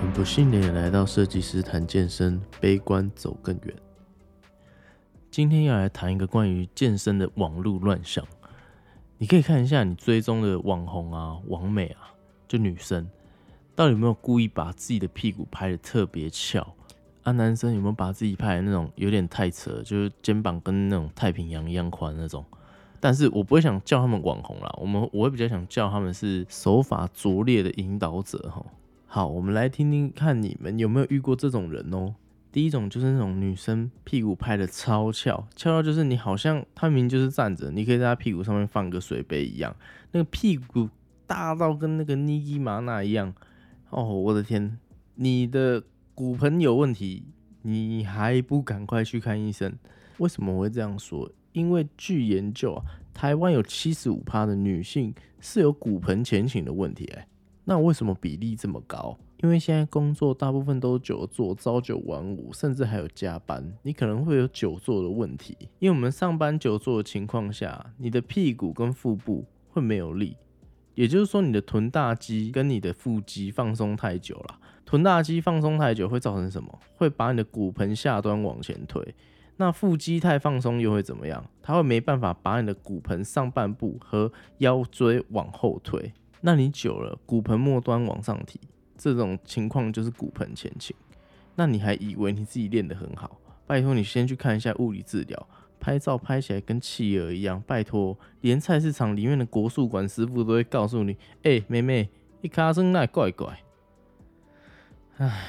[0.00, 3.76] 很不幸的也来到设计师谈健身，悲观走更远。
[5.30, 8.26] 今天要来谈一个关于健身的网络乱象。
[9.18, 12.14] 你可以看一下你追踪的网红啊、网美啊，
[12.48, 13.06] 就女生，
[13.76, 16.66] 到底有没有故意把自己的屁股拍的特别翘？
[17.22, 22.42] 啊，男生有没有把自己拍的那种有点太扯，就是肩膀跟那种太平洋一样宽那种？
[23.00, 28.64] 但是我不会想叫他们网红啦，我们我会比较想叫他们是手法拙劣的引导者哈。
[29.12, 32.14] 好，我们来听听看你们有没有遇过这种人哦。
[32.52, 39.74] 第一种就是那种女生屁股拍的超翘，翘到就是你好像她明明就是站着，你可以在她屁股上面放个水杯一样，
[40.12, 40.88] 那个屁股
[41.26, 43.34] 大到跟那个尼基玛娜一样。
[43.88, 44.78] 哦，我的天，
[45.16, 45.82] 你的
[46.14, 47.24] 骨盆有问题，
[47.62, 49.76] 你还不赶快去看医生？
[50.18, 51.28] 为什么我会这样说？
[51.50, 57.26] 因为据研究啊，台湾有七十五趴的女性是有骨盆前倾的问题，哎，
[57.64, 59.18] 那为什么比例这么高？
[59.42, 65.56] 因为现在工作大部分都久坐，朝九晚五，甚至还有加班，你可能会有久坐的问题。
[65.78, 70.36] 因为我们上班久坐的情况下，你的屁股跟腹部会没有力，
[70.94, 74.58] 也就是说你的臀大肌跟你的腹肌放松太久了。
[74.84, 76.78] 臀大肌放松太久会造成什么？
[76.96, 79.14] 会把你的骨盆下端往前推。
[79.56, 81.44] 那腹肌太放松又会怎么样？
[81.62, 86.12] 它会没办法把你的骨盆上半部和腰椎往后推。
[86.40, 88.58] 那你久了，骨盆末端往上提。
[88.96, 90.94] 这种情况就是骨盆前倾，
[91.54, 93.40] 那你还以为你自己练得很好？
[93.66, 97.62] 拜托你先去看一下物理治疗，拍照拍起来跟企鹅一样。
[97.66, 102.10] 拜托，连菜市场里面的国术馆师傅都会告诉你：哎，妹妹，
[102.42, 103.60] 你卡声那怪怪。
[105.16, 105.46] 唉，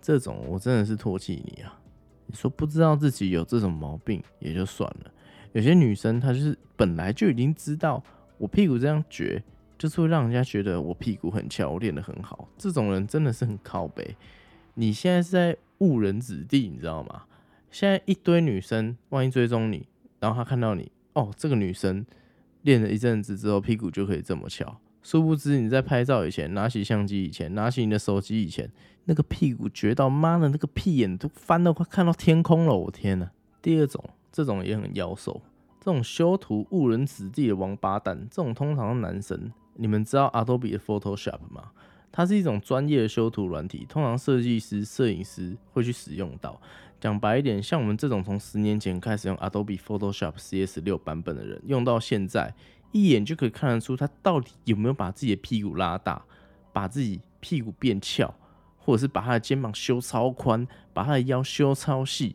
[0.00, 1.80] 这种我真的是唾弃你啊！
[2.26, 5.10] 你说不知道自己有这种毛病也就算了，
[5.52, 8.02] 有些女生她就是本来就已经知道
[8.38, 9.42] 我屁股这样撅。
[9.76, 12.48] 就是会让人家觉得我屁股很翘，我练得很好。
[12.56, 14.16] 这种人真的是很靠背。
[14.74, 17.24] 你现在是在误人子弟，你知道吗？
[17.72, 19.86] 现在一堆女生，万一追踪你，
[20.20, 22.06] 然后她看到你，哦，这个女生
[22.62, 24.80] 练了一阵子之后，屁股就可以这么翘。
[25.02, 28.70] 殊不知你在拍照以前，拿起相机以前，拿起你的手机以前，
[29.06, 32.74] 那个屁股撅到妈的，那个屁眼都翻到快看到天空了。
[32.74, 33.28] 我天呐！
[33.60, 35.42] 第二种，这种也很妖兽，
[35.84, 39.52] 这种修图误人子弟的王八蛋，这种通常是男生。
[39.74, 41.72] 你们知道 Adobe 的 Photoshop 吗？
[42.10, 46.58] 它是一种专业的修图软体，通常设计师、摄影师会去使用到。
[46.98, 52.54] 讲白一点，像我们这种从十年前开始用 Adobe Photoshop CS 六版本的人，用到现在，
[52.92, 56.24] 一眼就可以看得出他到底有没有把自己的屁股拉大，
[56.72, 58.34] 把自己屁股变翘，
[58.78, 62.34] 或者是把他的肩膀修超宽，把他的腰修超细。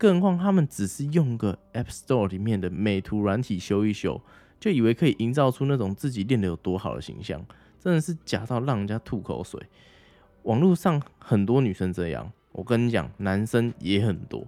[0.00, 4.18] 更何况他们只是用个 App Store 里面的美图软体修一修。
[4.58, 7.42] 就以为可以营造出那种自己练得有多好的形象，
[7.78, 9.58] 真的是假到让人家吐口水。
[10.42, 14.46] 网络上很多女生这样，我跟你讲，男生也很多。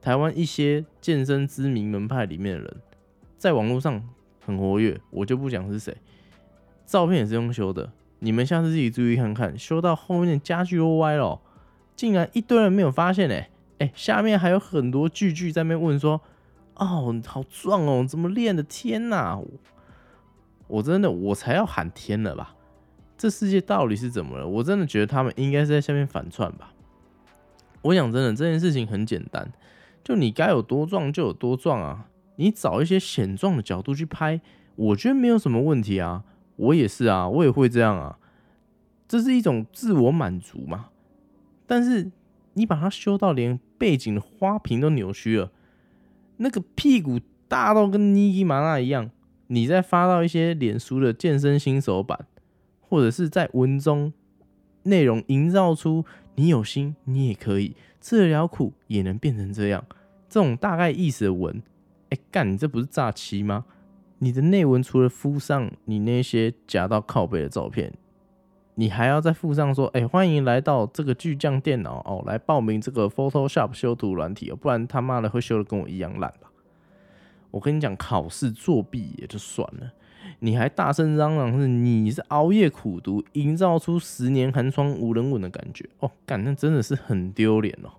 [0.00, 2.76] 台湾一些健身知名门派里面的人，
[3.38, 4.02] 在网络上
[4.44, 5.96] 很活跃，我就不讲是谁。
[6.84, 11.40] 照片也是用修的，你们下次自己注意看看，修到后面家具都歪了，
[11.94, 13.48] 竟然一堆人没有发现哎
[13.82, 16.20] 哎，下面还有很多句句在那边问说。
[16.74, 18.04] 哦，好壮哦！
[18.08, 18.62] 怎么练的？
[18.62, 19.38] 天哪！
[20.66, 22.56] 我真的，我才要喊天了吧？
[23.18, 24.48] 这世界到底是怎么了？
[24.48, 26.72] 我真的觉得他们应该是在下面反串吧。
[27.82, 29.52] 我讲真的，这件事情很简单，
[30.02, 32.08] 就你该有多壮就有多壮啊！
[32.36, 34.40] 你找一些显壮的角度去拍，
[34.74, 36.24] 我觉得没有什么问题啊。
[36.56, 38.18] 我也是啊，我也会这样啊。
[39.06, 40.88] 这是一种自我满足嘛？
[41.66, 42.10] 但是
[42.54, 45.50] 你把它修到连背景的花瓶都扭曲了。
[46.38, 49.10] 那个屁股大到跟尼基玛娜一样，
[49.48, 52.26] 你再发到一些脸书的健身新手版，
[52.80, 54.12] 或者是在文中
[54.84, 56.04] 内容营造出
[56.34, 59.84] 你有心，你也可以吃得了苦，也能变成这样，
[60.28, 61.62] 这种大概意思的文，
[62.10, 63.64] 哎干，你这不是诈欺吗？
[64.18, 67.92] 你的内文除了附上你那些夹到靠背的照片。
[68.82, 76.50] 你还要再附上说，哎，欢迎来到这个巨匠电脑哦，来报名这个 Photoshop 修图软体哦，不然他妈的会修的跟我一样烂吧？
[77.52, 79.92] 我跟你讲，考试作弊也就算了，
[80.40, 87.90] 你还大声嚷嚷是你是熬夜苦读，营造出十年寒窗无人问的感觉哦，干那真的是很丢脸哦。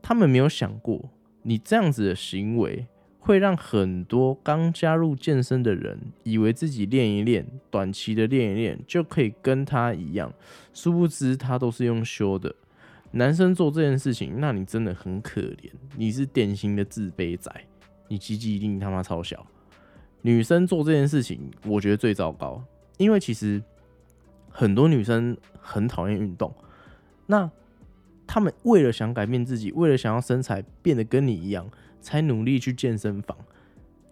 [0.00, 1.10] 他们没有想过，
[1.42, 2.86] 你这样子的行为。
[3.24, 10.30] 会让很多刚加入健身的人以为自己练一练，短期的练一练就可以跟他一样，
[10.74, 12.54] 殊不知他都是用修的。
[13.12, 17.50] 男生做这件事情，那你真的很可怜，你是典型的自卑仔，
[18.08, 19.46] 你鸡鸡一定他妈超小。
[20.20, 22.62] 女生做这件事情，我觉得最糟糕，
[22.98, 23.62] 因为其实
[24.50, 26.54] 很多女生很讨厌运动，
[27.24, 27.50] 那
[28.26, 31.68] 他们为了想改变自己，为了想要身材变得跟你一样，
[32.00, 33.36] 才努力去健身房，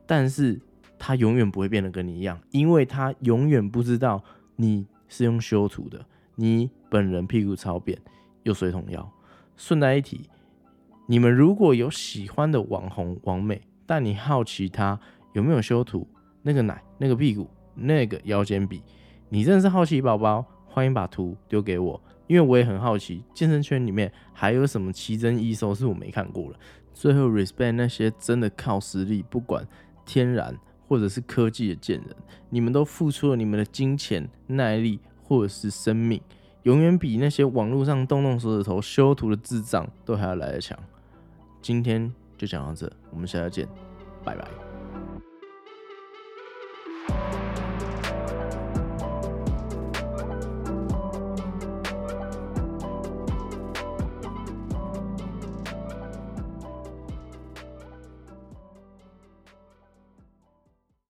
[0.07, 0.61] 但是
[0.99, 4.23] 他永远不会变得跟你一样，因为他永远不知道
[4.57, 6.05] 你是用修图的，
[6.37, 7.99] 你本人屁股超扁
[8.43, 9.13] 又水桶腰。
[9.57, 10.29] 顺带一提，
[11.07, 14.99] 你们如果有喜欢的网红网美，但你好奇他
[15.33, 16.07] 有没有修图，
[16.43, 18.83] 那个奶、那个屁股、那个腰间比，
[19.29, 26.59] 你真的是好奇宝宝，欢迎把图丢给我，因为我也很好奇，健身圈里面还有什么奇珍异兽是我没看过的。
[26.95, 29.67] 最后，respect 那些真的靠实力，不管
[30.05, 32.17] 天然或者是科技的贱人，
[32.51, 36.21] 你们都付出了你们的金钱、耐力或者是生命。
[36.65, 40.79] 永远比那些网络上动动手指头修图的智障都还要来得强。
[41.61, 43.67] 今天就讲到这，我们下次见，
[44.23, 44.72] 拜拜。